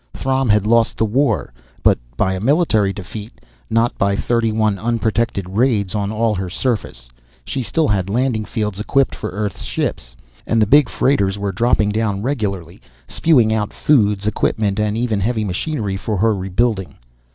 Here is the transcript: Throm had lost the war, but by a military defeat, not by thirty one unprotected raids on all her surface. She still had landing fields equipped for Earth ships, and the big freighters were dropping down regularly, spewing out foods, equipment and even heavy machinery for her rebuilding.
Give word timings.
Throm 0.15 0.49
had 0.49 0.65
lost 0.65 0.97
the 0.97 1.05
war, 1.05 1.53
but 1.83 1.99
by 2.17 2.33
a 2.33 2.39
military 2.39 2.91
defeat, 2.91 3.39
not 3.69 3.95
by 3.99 4.15
thirty 4.15 4.51
one 4.51 4.79
unprotected 4.79 5.47
raids 5.47 5.93
on 5.93 6.11
all 6.11 6.33
her 6.33 6.49
surface. 6.49 7.07
She 7.45 7.61
still 7.61 7.87
had 7.87 8.09
landing 8.09 8.43
fields 8.43 8.79
equipped 8.79 9.13
for 9.13 9.29
Earth 9.29 9.61
ships, 9.61 10.15
and 10.47 10.59
the 10.59 10.65
big 10.65 10.89
freighters 10.89 11.37
were 11.37 11.51
dropping 11.51 11.91
down 11.91 12.23
regularly, 12.23 12.81
spewing 13.07 13.53
out 13.53 13.73
foods, 13.73 14.25
equipment 14.25 14.79
and 14.79 14.97
even 14.97 15.19
heavy 15.19 15.43
machinery 15.43 15.97
for 15.97 16.17
her 16.17 16.33
rebuilding. 16.35 16.95